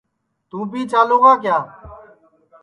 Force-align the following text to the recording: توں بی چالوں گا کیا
توں 0.49 0.63
بی 0.71 0.81
چالوں 0.91 1.19
گا 1.23 1.33
کیا 1.43 1.57